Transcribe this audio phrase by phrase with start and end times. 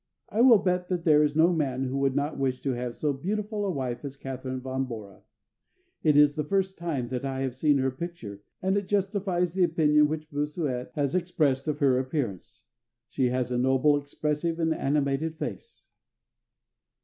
[0.29, 3.13] I will bet that there is no man who would not wish to have so
[3.13, 5.21] beautiful a wife as Catharine von Bora.
[6.01, 9.63] It is the first time that I have seen her picture, and it justifies the
[9.63, 12.63] opinion which Bossuet has expressed of her appearance.
[13.09, 15.85] She has a noble, expressive, and animated face."